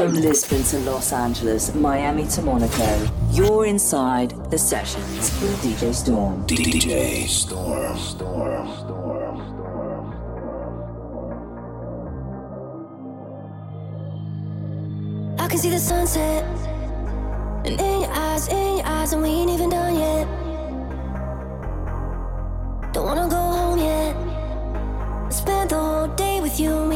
[0.00, 6.46] From Lisbon to Los Angeles, Miami to Monaco, you're inside the sessions with DJ Storm.
[6.46, 7.98] DJ Storm.
[7.98, 8.66] Storm.
[8.78, 9.36] Storm.
[9.44, 10.16] Storm.
[15.38, 16.44] I can see the sunset,
[17.66, 20.26] and in your eyes, in your eyes, and we ain't even done yet.
[22.94, 24.16] Don't wanna go home yet.
[24.16, 26.86] I spent the whole day with you.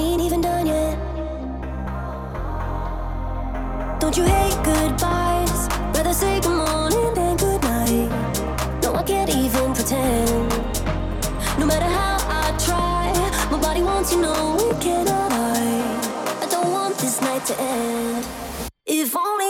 [4.17, 5.68] You hate goodbyes?
[5.93, 8.09] Rather say good morning than goodnight.
[8.81, 10.50] No, I can't even pretend.
[11.59, 13.11] No matter how I try,
[13.50, 16.39] my body wants you, know it cannot lie.
[16.43, 18.25] I don't want this night to end.
[18.87, 19.43] If only.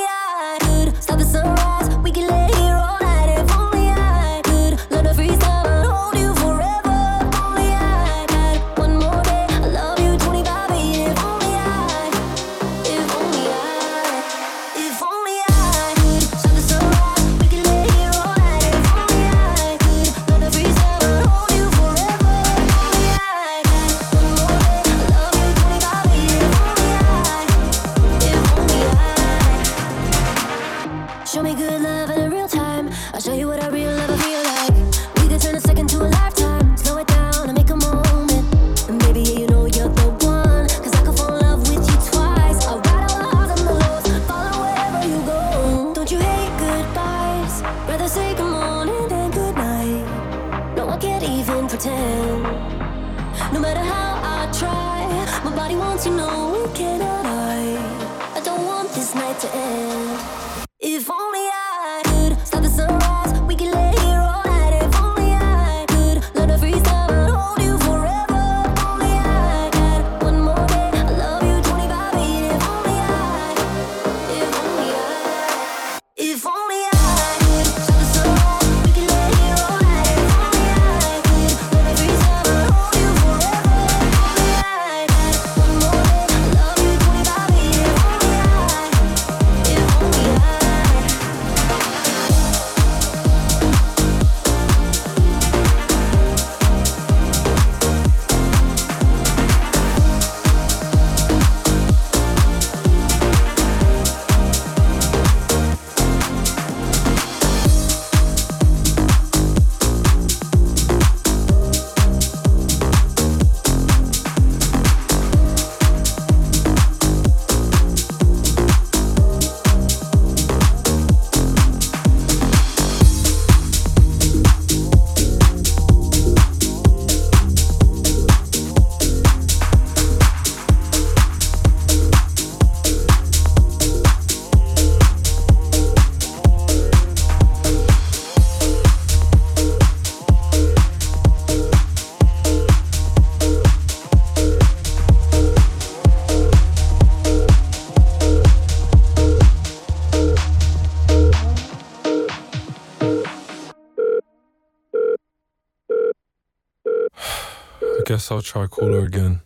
[158.35, 159.43] I'll try call her again.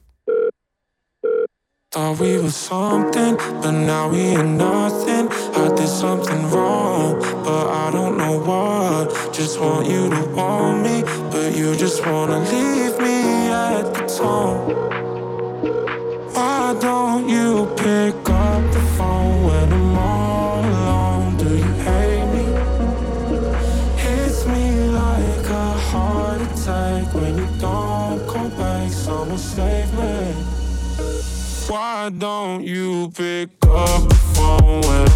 [1.92, 5.28] Thought we were something, but now we are nothing.
[5.62, 9.34] I did something wrong, but I don't know what.
[9.34, 14.58] Just want you to want me, but you just wanna leave me at the tone.
[16.32, 20.27] Why don't you pick up the phone when I'm on?
[29.58, 30.32] save me.
[31.68, 35.07] Why don't you pick up the phone when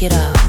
[0.00, 0.39] get up.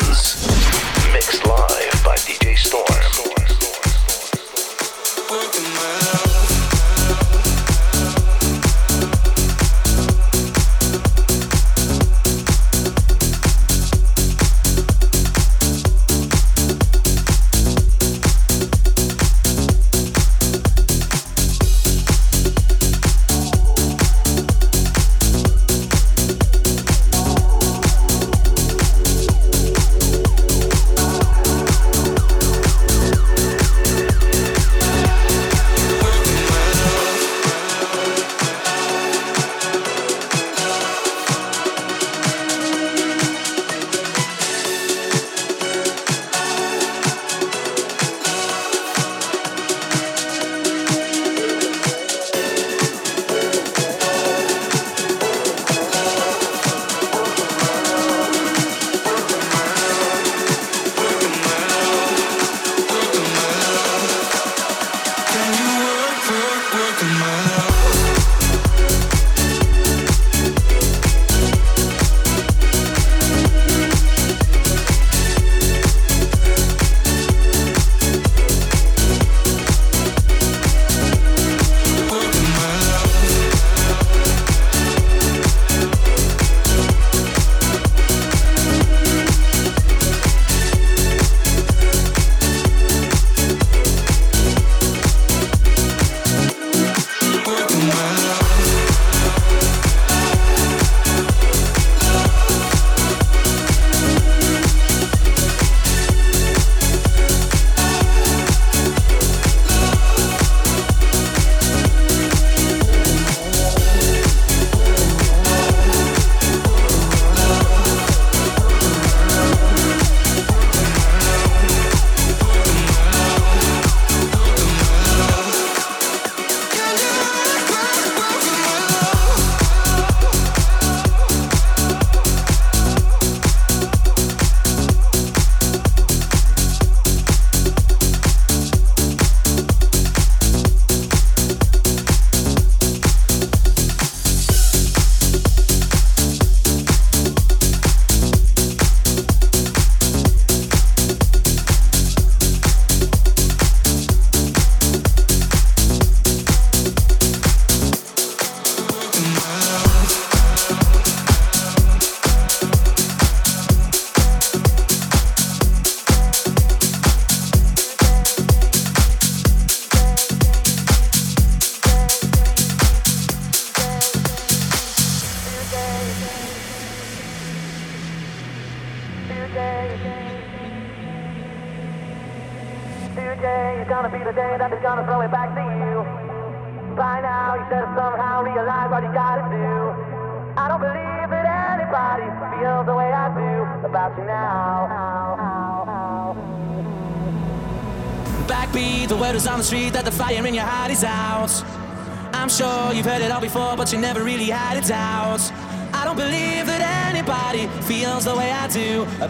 [0.00, 1.12] Sessions.
[1.12, 1.79] Mixed live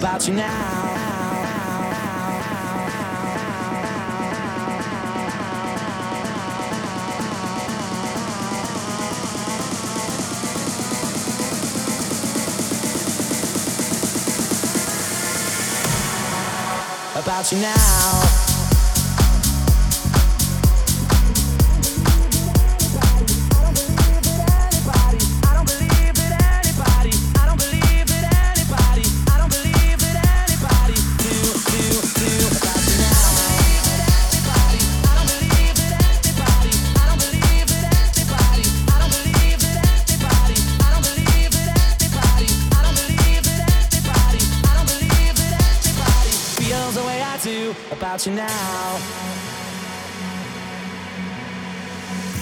[0.00, 0.48] about you now.
[17.14, 18.39] About you now.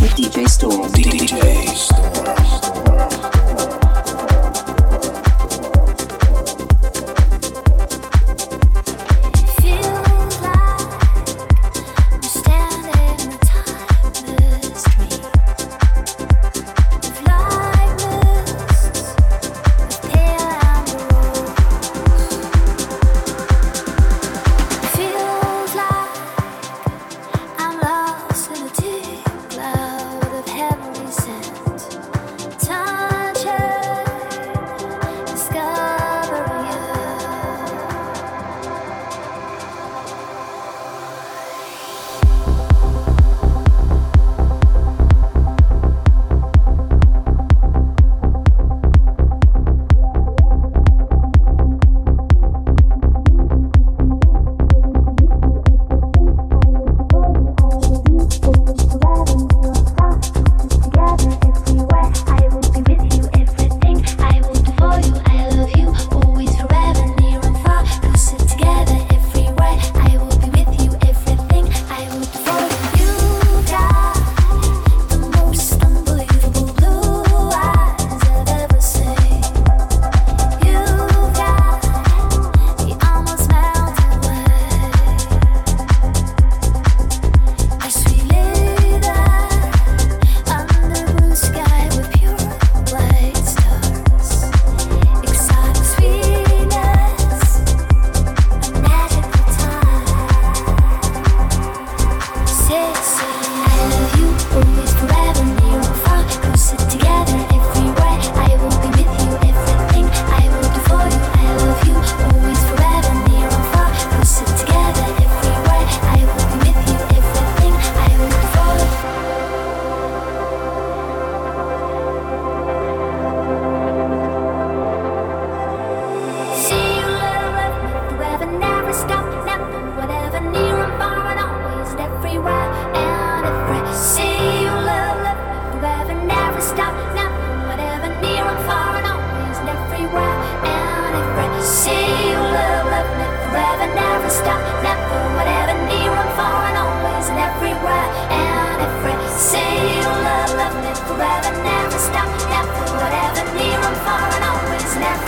[0.00, 0.90] With DJ Storm.
[0.92, 2.39] DJ Storm.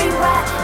[0.03, 0.62] Everywhere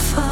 [0.00, 0.29] far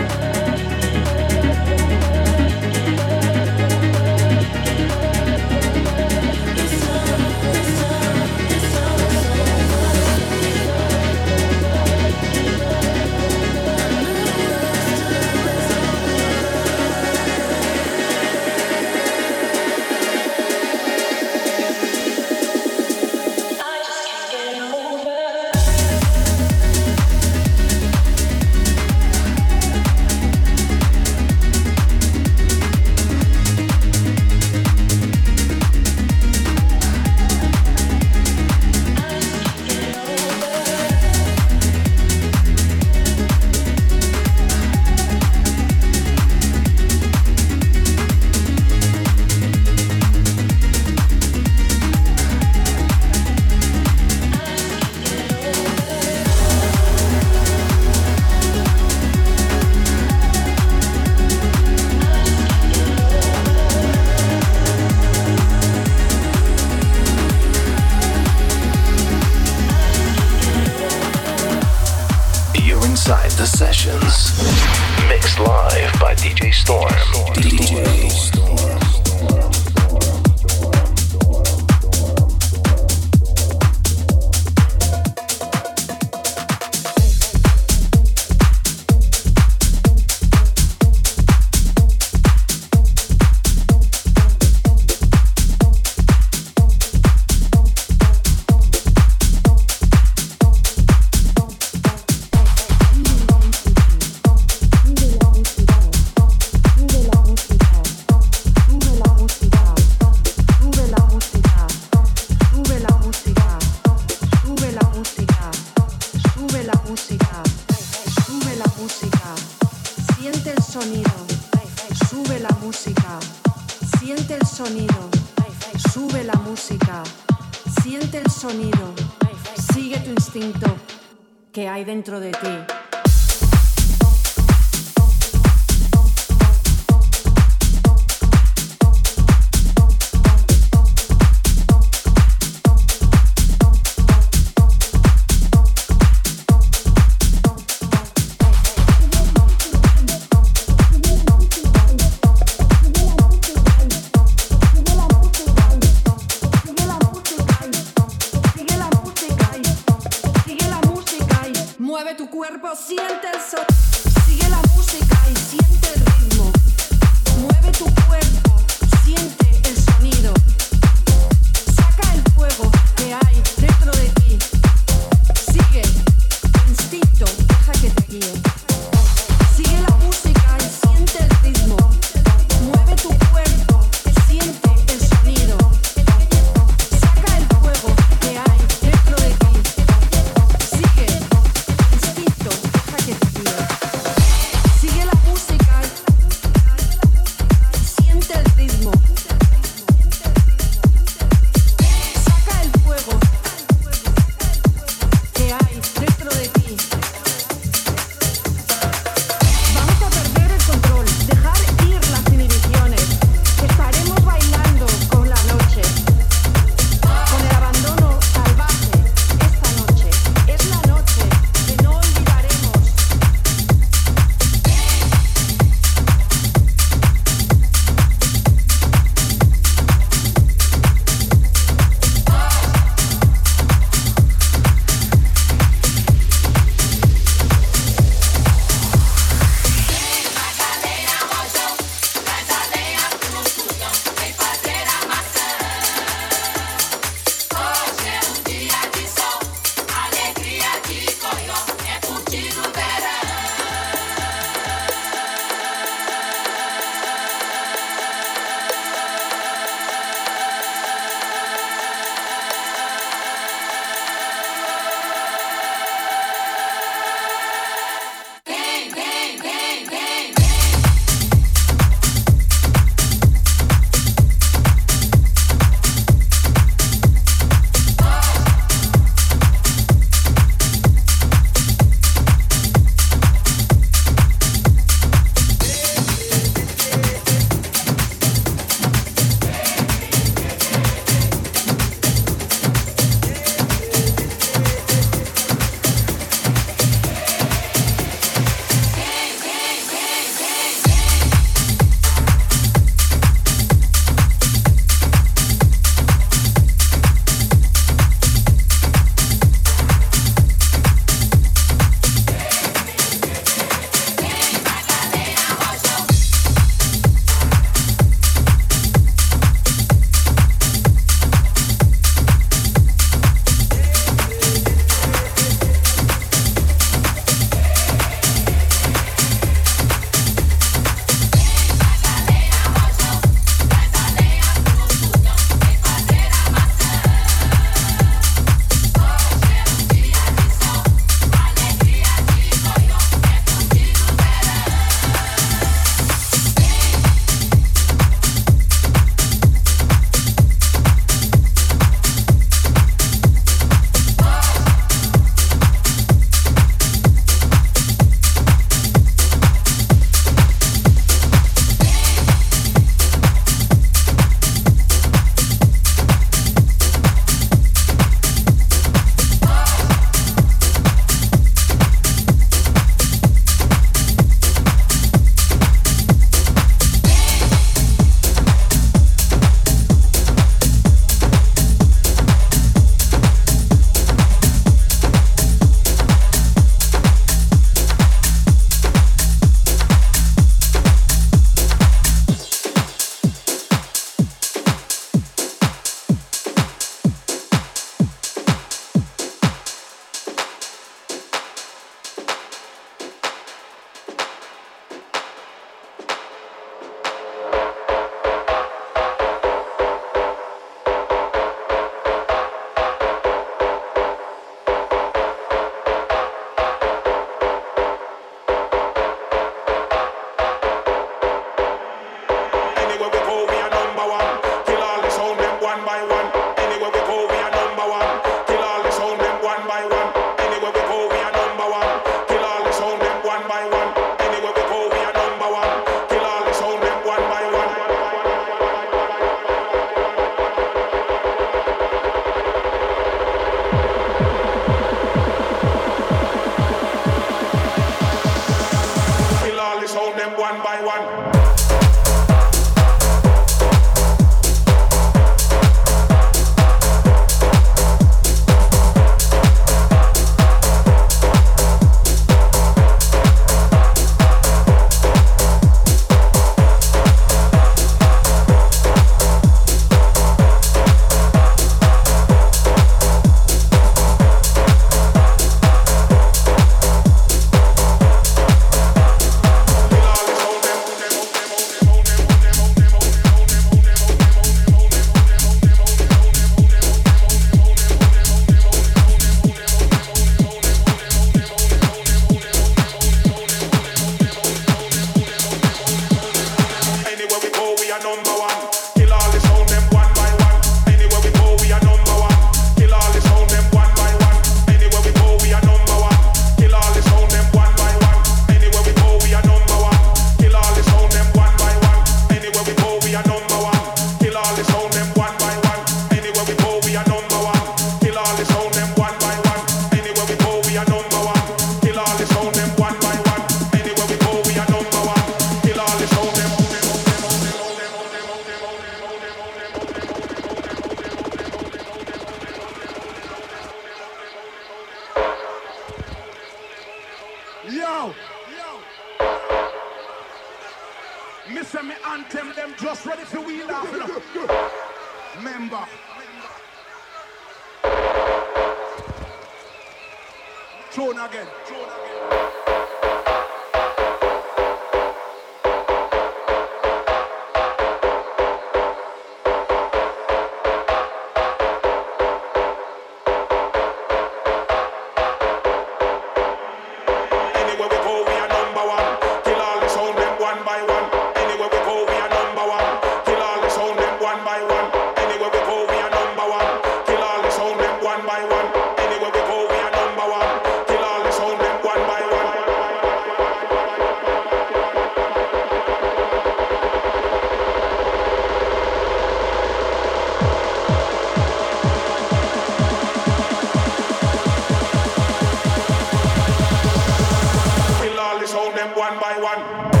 [598.95, 600.00] one by one.